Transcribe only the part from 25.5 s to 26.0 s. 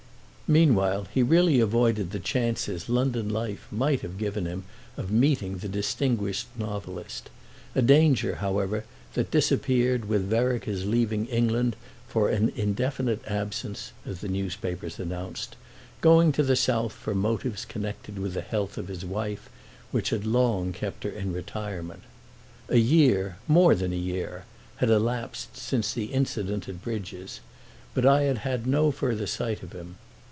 since